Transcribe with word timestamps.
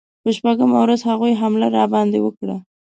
په 0.23 0.29
شپږمه 0.37 0.77
ورځ 0.81 1.01
هغوی 1.09 1.33
حمله 1.41 1.67
راباندې 1.77 2.19
وکړه. 2.21 2.57